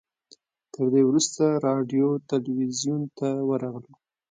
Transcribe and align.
تر 0.73 0.85
دې 0.93 1.01
وروسته 1.09 1.43
راډیو 1.67 2.07
تلویزیون 2.29 3.01
ته 3.17 3.29
ورغلو. 3.49 3.93